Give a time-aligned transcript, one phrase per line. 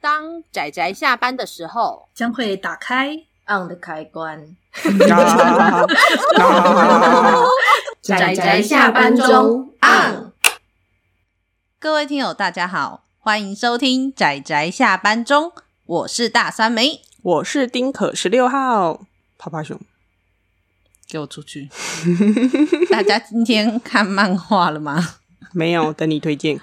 [0.00, 3.16] 当仔仔下班的时候，将会打开
[3.48, 4.56] on 的开关。
[8.00, 10.30] 仔仔下班中 on。
[11.80, 15.52] 各位听友，大家好，欢迎收听仔仔下班中，
[15.84, 19.00] 我是大酸梅，我是丁可十六号，
[19.36, 19.80] 趴趴熊，
[21.08, 21.68] 给我出去！
[22.88, 25.16] 大家今天看漫画了吗？
[25.52, 26.60] 没有，等你推荐。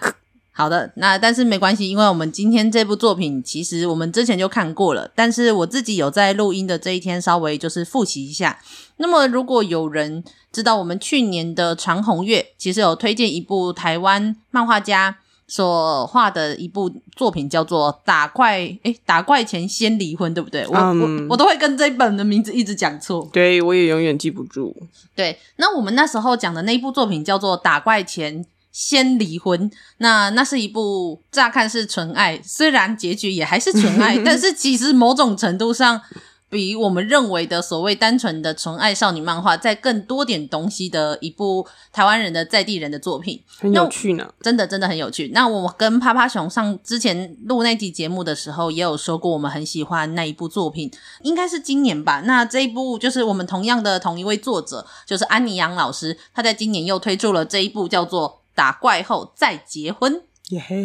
[0.57, 8.57] 好的，那但是没关系，因为我们今天这部作品其实我们之前就看过了，但是我自己有在录音的这一天稍微就是复习一下。
[8.95, 20.65] 那么如果有人知道我们去年的长鸿月，其实有推荐一部台湾漫画家所画的一部作品，叫做《打怪》，诶，打怪前先离婚，对不对？
[20.67, 24.73] 我、um, 我我都会跟这本的名字一直讲错，对，我也永远记不住。
[25.13, 28.41] 对，那我们那时候讲的那一部作品叫做《打怪前》。
[28.75, 36.01] 先离婚，那那是一部乍看是纯爱，虽然结局也还是纯爱， 但是其实某种程度上
[36.49, 45.29] 比我们认为的所谓单纯的纯爱少女漫画在更多点东西的一部台湾人的在地人的作品，很有趣呢，真的真的很有趣。
[45.33, 50.91] 那我跟趴趴熊上之前录那集节目的时候，也有说过我们很喜欢那一部作品，
[51.21, 52.19] 应该是今年吧。
[52.25, 58.41] 那这一部就是我们同样的同一位作者，就是安妮杨老师，他在今年又推出了这一部叫做。
[58.55, 60.75] 打怪后再结婚，耶嘿，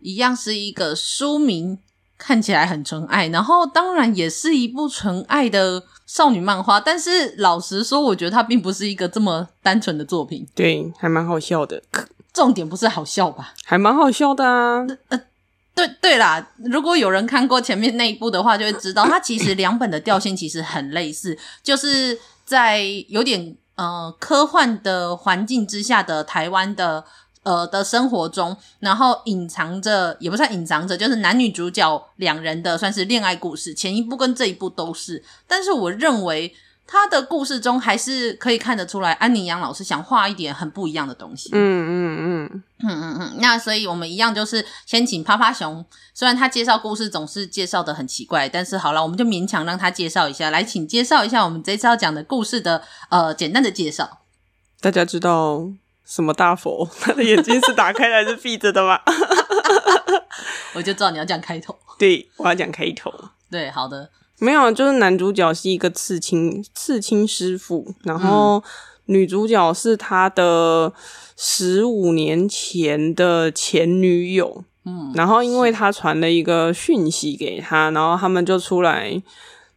[0.00, 1.78] 一样是一个书名
[2.16, 6.78] 看起来很纯爱，然后当然也是一部纯爱的少女漫画。
[6.78, 10.46] 但是老实说，我觉得它并不是一个这么单纯的作品。
[10.54, 11.82] 对，还蛮好笑的。
[12.32, 13.52] 重点不是好笑吧？
[13.64, 14.86] 还蛮好笑的啊。
[15.08, 15.20] 呃，
[15.74, 23.56] 对对啦，如果有人看过前面那一部的话，就会知道它其实两本的调性其实很类似，就是在有点。
[23.76, 27.04] 呃，科幻的环境之下的台湾的
[27.42, 33.74] 呃的生活中，然后隐藏着，也不算隐藏着，就是男女主角两人的算是恋爱故事。
[33.74, 36.54] 前一部跟这一部都是，但是我认为。
[36.84, 41.48] 他的故事中还是可以看得出来，安妮杨老师想画一点很不一样的东西。
[41.52, 43.36] 嗯嗯嗯嗯嗯嗯。
[43.40, 50.50] 那所以我们一样就是先请趴趴熊，虽然他介绍故事总是介绍的很奇怪，但是好了，我们就勉强让他介绍一下。
[50.50, 54.20] 来，请介绍一下我们这次要讲的故事的呃简单的介绍。
[54.80, 55.68] 大家知道
[56.04, 56.88] 什么大佛？
[57.00, 59.00] 他的眼睛是打开还是闭着的吗？
[60.74, 61.76] 我就知道你要讲开头。
[61.98, 63.12] 对，我要讲开头。
[63.50, 64.10] 对，好的。
[64.42, 68.62] 没有，就是男主角是一个刺青刺青师傅，然后
[69.06, 70.92] 女主角是他的
[71.36, 74.64] 十五年前的前女友。
[74.84, 79.12] 嗯，然后因为他传了一个讯息给他，然后他们就出来，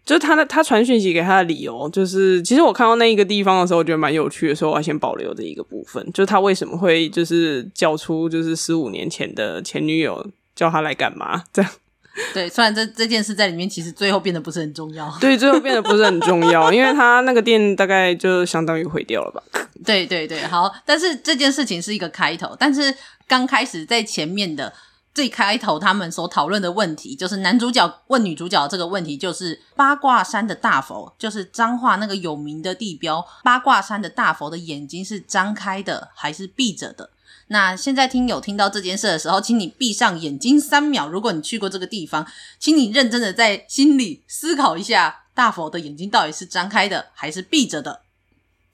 [0.04, 10.26] 就是他的他传讯息给他的理由，就是其实我看到那一个地方的时候，我觉得蛮有趣的，所以我要先保留这一个部分，就是他为什么会就是叫出就是十五年前的前女友
[10.56, 11.72] 叫他来干嘛这样。
[12.34, 15.14] 对，虽然这这件事在里面其实最后变得不是很重要。
[15.20, 19.44] 对，最后变得不是很重要，因为他那个店大概就相当于毁掉了吧。
[19.86, 22.56] 对对对，好，但是这件事情是一个开头。
[22.58, 22.96] 但是
[23.28, 24.74] 刚开始在前面的
[25.14, 37.10] 最开头，他们所讨论的问题，就是男主角问女主角这个问题，就是八卦山的大佛，就是彰化那个有名的地标八卦山的大佛的眼睛是张开的还是闭着的？
[37.48, 41.08] 那现在听友听到这件事的时候，请你闭上眼睛三秒。
[41.08, 42.26] 如果你去过这个地方，
[42.58, 48.02] 请你认真的在心里思考一下，大佛的眼睛到底是张开的还是闭着的？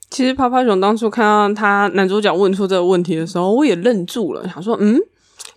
[0.08, 4.98] 其实泡泡熊当初看到他男主角问出这个问题的时候，我也愣住了，想说，嗯，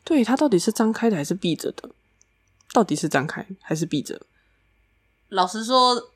[0.04, 1.90] 对，他到底是张开的还是闭着的？
[2.74, 4.22] 到底是张开还是闭着？
[5.30, 6.10] 老实说。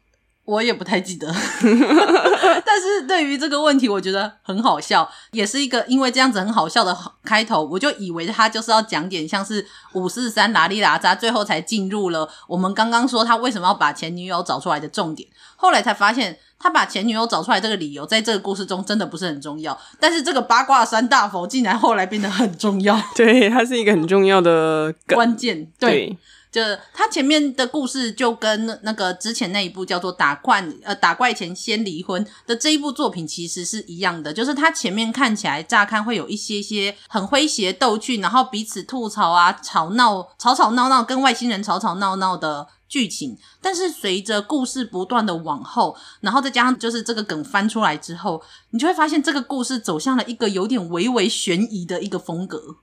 [0.50, 1.28] 我也不太记得，
[2.66, 15.30] 但是对于这个问题，我觉得很好笑，也是一个因为这样子很好笑的开头，我就以为他就是要讲点像是五四三拉里拉扎，最后才进入了我们刚刚说他为什么要把前女友找出来的重点。
[15.56, 25.90] 后来才发现，他把前女友找出来这个理由，在这个故事中真的不是很重要，但是这个八卦山大佛竟然后来变得很重要， 对，它是一个很重要的关键，对。
[25.90, 26.18] 对
[26.52, 26.60] 就
[26.92, 34.34] 他前面的故事，就跟那个之前那一部叫做《打怪》呃，《打怪前先离婚》的这一部作品其实是一样的。
[34.34, 43.38] 就是他前面看起来乍看会有一些些很诙谐逗趣，然后彼此吐槽啊、吵闹、吵吵闹闹，跟外星人吵吵闹闹的剧情。
[43.62, 48.42] 但是随着故事不断的往后，然后再加上就是这个梗翻出来之后，
[48.72, 52.78] 你就会发现这个故事走向了一个有点微微悬疑的一个风格。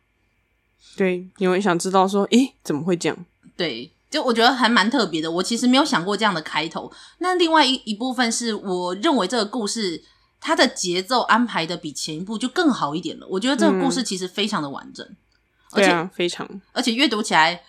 [0.97, 3.19] 对，因为想知道说，诶，怎么会这样？
[3.57, 5.31] 对，就我觉得还蛮特别的。
[5.31, 6.91] 我其实没有想过这样的开头。
[7.19, 10.03] 那另外一一部分是我认为这个故事
[10.41, 13.27] 它的节奏安排的比前一部就更好一点了。
[13.31, 15.17] 我觉得这个故事其实非常的完整，嗯、
[15.73, 17.61] 而且、非常，而且阅读起来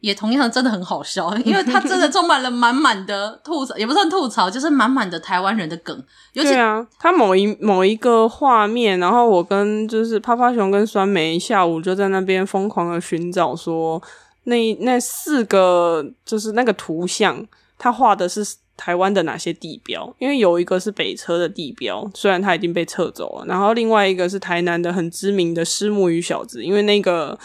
[0.00, 5.96] 也同样真的很好笑，因为它真的充满了满满的吐槽，也不算吐槽，就是满满的台湾人的梗。
[6.34, 14.00] 尤其对啊，他某一某一个画面，然后我跟就是趴趴熊跟酸梅下午就在那边疯狂的寻找，说
[14.46, 17.46] 那那四个就是那个图像，
[17.78, 18.44] 他画的是
[18.76, 20.12] 台湾的哪些地标？
[20.18, 27.38] 因为有一个是北车的地标，虽然它已经被撤走了，然后另外一个是台南的很知名的虱目鱼小子，因为那个。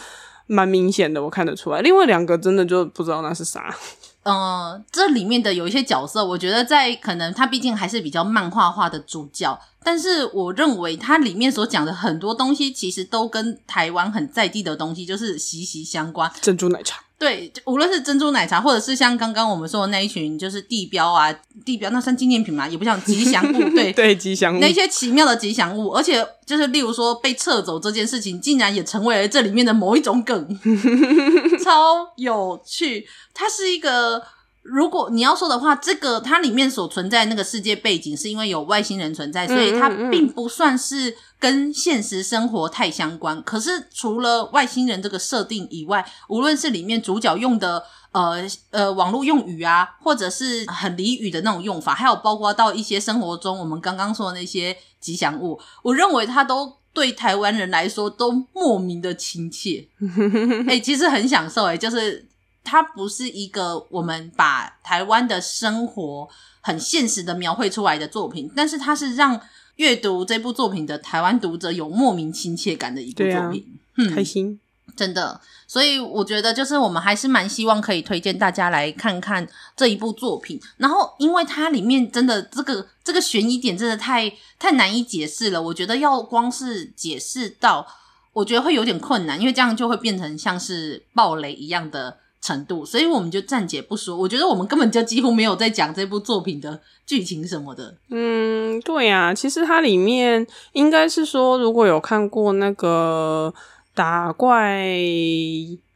[0.47, 1.79] 蛮明显的，我看得出来。
[1.79, 3.73] 另外两个真的就不知道那是啥。
[4.23, 16.31] 嗯、这里面的有一些角色，我觉得在可能他毕竟还是比较漫画化的主角，但是我认为它里面所讲的很多东西，其实都跟台湾很在地的东西就是息息相关。
[16.41, 17.01] 珍珠奶茶。
[17.21, 21.31] 对，无论是珍珠奶茶，或者是像刚刚我们说的那一群，就是地标啊，
[21.63, 30.59] 地标那算纪念品嘛，也不像吉祥物，对 对，吉祥物，那些奇妙的吉祥物，而且就是例如说被撤走这件事情，竟然也成为了这里面的某一种梗，
[31.63, 33.07] 超有趣。
[33.35, 34.23] 它是一个。
[34.63, 43.41] 如果你要说的话，这个它里面所存在那个世界背景，是因为有外星人存在，所以它并不算是跟现实生活太相关。
[43.41, 59.87] 可是除了外星人这个设定以外，无论是里面主角用的呃呃网络用语啊，或者是很俚语的那种用法，还有包括到一些生活中我们刚刚说的那些吉祥物，我认为它都对台湾人来说都莫名的亲切。
[60.67, 62.27] 哎、欸，其实很享受哎、欸，就是。
[62.63, 66.29] 它不是一个我们把台湾的生活
[66.61, 69.39] 很现实的描绘出来的作品，但是它是让
[69.77, 73.65] 阅读这部作品的台湾读者有莫名亲切感的一部作品，
[73.97, 74.59] 嗯，开心，
[74.95, 75.41] 真的。
[75.67, 80.59] 所以我觉得，就是我们还是蛮希望可以推荐大家来看看这一部作品。
[80.77, 87.87] 然后，因为它里面真的这个这个悬疑点真的太太难以解释了，我觉得要光是解释到，
[88.33, 92.17] 我觉得会有点困难，因为这样就会变成像是暴雷一样的。
[92.41, 94.17] 程度，所以我们就暂且不说。
[94.17, 97.95] 我觉得我们根本就几乎没有在讲这部作品的剧情什么的。
[98.09, 103.53] 嗯，对呀、啊，其实它里面应该是说，如果有看过那个
[103.93, 104.89] 打怪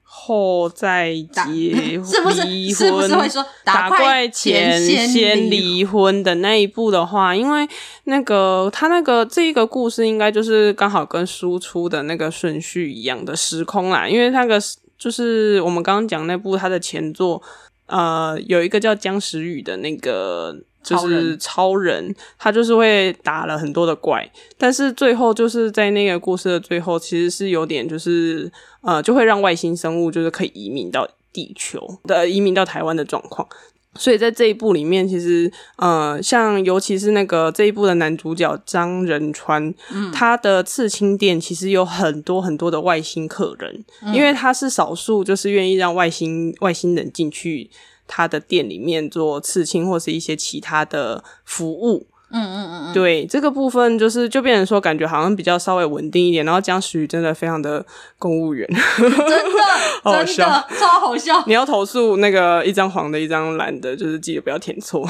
[0.04, 2.70] 后再结婚， 是不是？
[2.70, 7.68] 是不是会说打怪前先离婚的那一部的话，因为
[8.04, 14.62] 那个他那个这一个故事应该就是刚好跟输出的那个顺序一样的时空啦，因为那个。
[14.98, 17.42] 就是我们刚刚讲那部他的前作，
[17.88, 28.52] 呃，有一个叫姜时雨的那个，就是超人，他就是会打了很多的怪，但是最后就是在那个故事的最后，其实是有点就是
[28.82, 33.48] 呃，就会让外星生物就是可以移民到地球的，移民到台湾的状况。
[33.98, 47.70] 所以在这一部里面，其实呃，像尤其是那个这一部的男主角张仁川，嗯，他的刺青店其实有很多很多的外星客人，嗯，因为他是少数就是愿意让外星外星人进去
[48.08, 52.08] 他的店里面做刺青或是一些其他的服务。
[52.36, 56.46] 嗯嗯嗯嗯，对，这个部分就是就变成说，感觉好像比较稍微稳定一点。
[56.46, 57.84] 然后江时雨真的非常的
[58.20, 58.68] 公务员，
[58.98, 59.18] 真的
[60.26, 61.44] 真的超好笑。
[61.48, 65.08] 你要投诉那个一张黄的，一张蓝的，就是记得不要填错。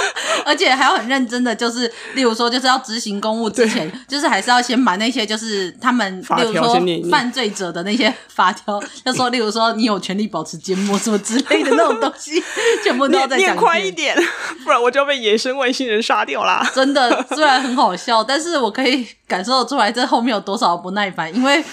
[0.44, 6.80] 而且还要很认真的，就是例如说，就是要执行公务之前，就是还是要先把那些就是他们，例如说
[7.10, 12.42] 犯罪者的那些法条，就说 例如说你有权利保持缄默什么之类的那种东西，
[12.82, 13.46] 全部都要再讲。
[13.46, 14.16] 念快一点，
[14.64, 16.68] 不然我就要被野生外星人杀掉啦！
[16.74, 21.64] 真的，虽然很好笑，但是我可以感受出来这后面有多少不耐烦，因为。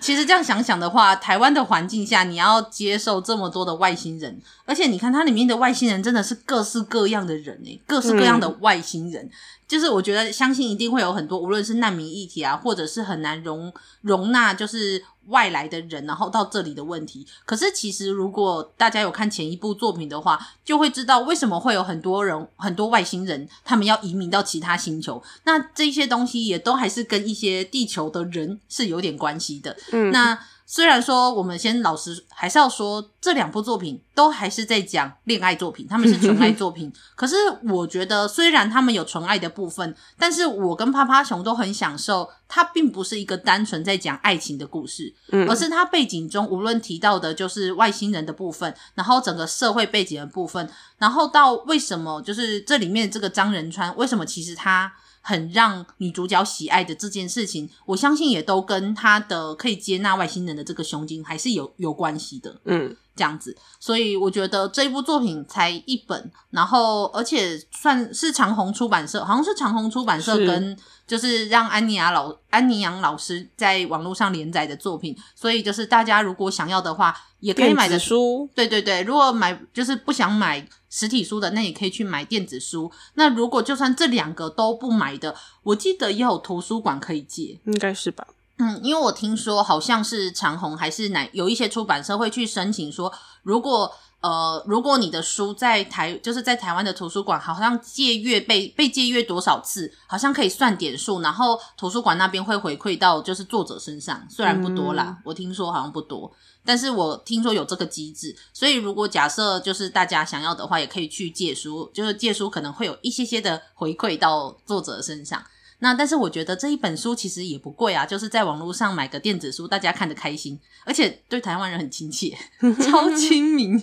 [0.00, 9.24] 其实这样想想的话，台湾的环境下，你要接受这么多的外星人，而且你看它里面的外星人真的是各式各样的人诶，各式各样的外星人。
[9.24, 9.30] 嗯
[9.70, 17.24] 就是我觉得，相信一定会有很多，无论是难民议题啊，或者是很难容容纳就是外来的人，然后到这里的问题。
[17.46, 25.22] 可是其实，如果大家有看前一部作品的话，就会知道为什么会有很多人、很多外星人，他们要移民到其他星球。
[25.44, 29.76] 那这些东西也都还是跟一些地球的人是有点关系的。
[29.92, 30.36] 嗯，那。
[30.72, 36.92] 虽然说我们先老实还是要说，这两部作品都还是在讲恋爱作品，他们是纯爱作品。
[37.16, 37.34] 可是
[37.68, 42.30] 我觉得，虽然他们有纯爱的部分，但是我跟趴趴熊都很享受。
[42.46, 54.92] 它并不是一个单纯在讲爱情的故事，嗯，而是它背景中无论提到的就是外星人的部分，然后整个社会背景的部分，然后到为什么就是这里面这个张仁川为什么其实他。
[55.20, 62.60] 很让女主角喜爱的这件事情，我相信也都跟她的可以接纳外星人的这个胸襟还是有有关系的。
[62.64, 63.56] 嗯，这样子。
[63.78, 70.76] 所以我觉得这一部作品才一本，然后而且算是长虹出版社，好像是长虹出版社跟。
[71.10, 78.48] 就是让安妮亚老安妮杨老师在网络上连载的作品，所以就是大家如果想要的话，也可以买的书。
[78.54, 82.92] 对对对，如果买就是不想买实体书的，那也可以去买电子书。
[83.14, 88.26] 那如果就算这两个都不买的，我记得也有图书馆可以借，应该是吧？
[88.58, 93.10] 嗯，因为我听说好像是长虹还是哪有一些出版社会去申请说，
[93.42, 93.94] 如果。
[94.20, 106.30] 呃，如果你的书在台，就是在台湾的图书馆，好像借阅被被借阅多少次，好像可以算点数，然后图书馆那边会回馈到就是作者身上，虽然不多啦，嗯、我听说好像不多，
[106.64, 115.42] 但是我听说有这个机制，所以如果假设就是大家想要的话，也可以去借书，就是借书可能会有一些些的回馈到作者身上。
[115.80, 122.36] 那但是我觉得这一本书其实也不贵啊，就是在网络上买个电子书，大家看得开心，而且对台湾人很亲切，
[122.82, 123.82] 超亲民，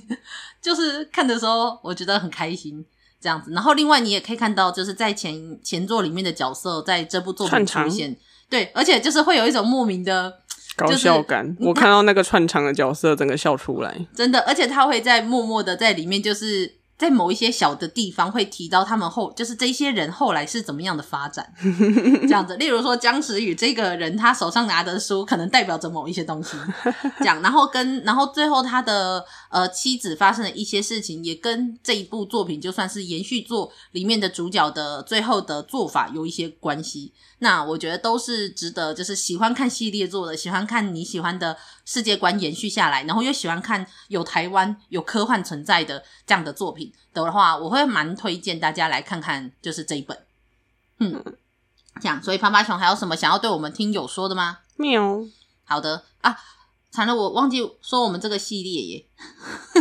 [0.61, 2.85] 就是看的时候我觉得很开心
[3.19, 3.51] 这样子。
[3.51, 8.15] 然后另外你也可以看到，就是在前前作里面的角色在这部作品出现，
[8.49, 10.31] 对，而且就是会有一种莫名的
[10.75, 11.57] 搞笑感。
[11.59, 16.77] 我看到那个串场的角色，整个笑出来，真的，而且他会在默默的在里面就是。
[16.97, 21.53] 在某一些小的地方会提到他们后，就是这些人后来是怎么样的发展，
[22.23, 22.57] 这样子。
[22.57, 26.57] 例如说姜时宇这个人，他手上拿的书可能代表着某一些东西，
[27.19, 27.39] 这样。
[27.43, 37.13] 然后跟然后最后他的呃妻子发生的一些事情，也跟这一部作品就算是延续作里面的主角的最后的做法有一些关系。
[37.39, 50.17] 那我觉得都是值得，就是喜欢看系列作的，喜欢看你喜欢的世界观延续下来，然后又喜欢看有台湾有科幻存在的这样的作品的话，我会蛮推荐大家来看看，就是这一本。
[50.99, 51.23] 嗯，
[52.01, 54.59] 这样，所以趴趴熊还有什么想要对我们听友说的吗？
[54.75, 55.27] 没有。
[55.65, 56.37] 好的啊。
[56.97, 59.05] 惨了，我忘记说我们这个系列耶。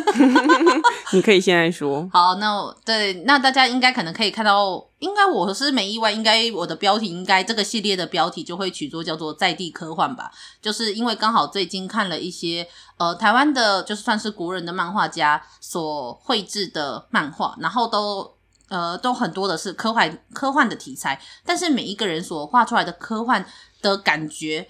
[1.14, 2.06] 你可以现在说。
[2.12, 10.30] 好，那对，那大家应该可能可以看到，应该我是没意外，应该我的标题应该这个系列的标题就会取作叫做在地科幻吧，
[10.60, 12.68] 就是因为刚好最近看了一些
[12.98, 18.30] 呃台湾的，就是算是国人的漫画家所绘制的漫画，然后都
[18.68, 23.46] 呃都很多的是科幻科幻的题材，但是每一个人所画出来的科幻
[23.80, 24.68] 的感觉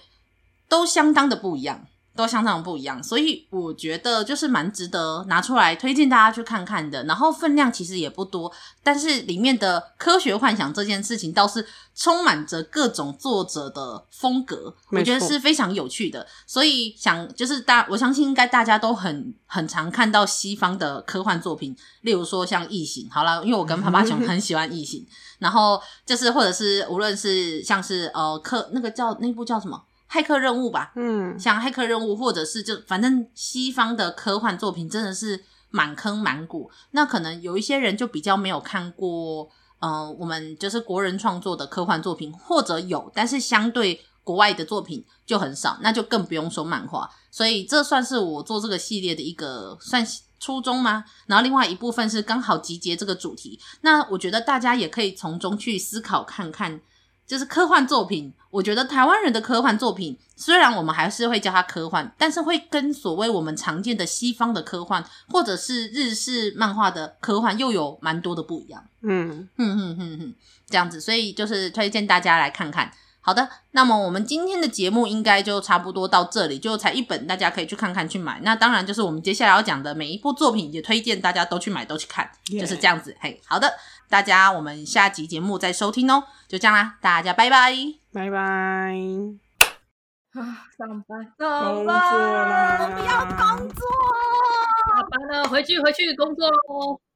[0.69, 1.85] 都相当的不一样。
[2.17, 7.03] 都相当不一样，所以我觉得就是蛮值得拿出来推荐大家去看看的。
[7.03, 8.51] 然后分量其实也不多，
[8.83, 16.25] 但是里面的科学幻想这件事情倒是充满着各种作者的风格，我觉得是非常有趣的。
[16.45, 23.07] 所以想就是大，我相信应该大家都很很常看到西方的科幻作品，例如说像《异形》。
[23.13, 25.01] 好了，因为我跟趴趴熊很喜欢《异形》，
[25.39, 29.83] 然后就是或者是无论是像是呃科那个叫那部叫什么？
[30.09, 36.71] 骇客任务吧，嗯，像骇客任务，或者是就反正西方的科幻作品真的是满坑满谷。
[36.91, 39.49] 那可能有一些人就比较没有看过，
[39.79, 47.09] 呃，我们就是国人创作的科幻作品，或者有，但是相对国外的作品就很少，那就更不用说漫画。
[47.29, 50.05] 所以这算是我做这个系列的一个算
[50.39, 51.03] 初衷吗？
[51.25, 56.79] 然后另外一部分是刚好集结这个主题，那我觉得大家也可以从中去思考看看。
[57.27, 68.81] 就是科幻作品，我觉得台湾人的科幻作品，虽然我们还是会叫它科幻，但是会跟所谓我们常见的西方的科幻，或者是日式漫画的科幻，又有蛮多的不一样。
[69.01, 70.35] 嗯嗯嗯嗯嗯，
[70.69, 72.89] 这样子，所以就是推荐大家来看看。
[73.19, 78.39] 好的，那么我们今天的节目应该就差不多到这里，就才一本，大家可以去看看去买。
[78.41, 83.13] 那当然就是我们接下来要讲的每一部作品，也推荐大家都去买都去看.就是这样子。
[83.19, 83.69] 嘿，好的，
[84.09, 87.73] 大家我们下集节目再收听哦，就这样啦，大家拜拜，
[88.13, 88.37] 拜拜。
[90.33, 93.85] 啊，上班，上班，我不要工作，
[94.87, 97.01] 下班了，回去回去工作喽。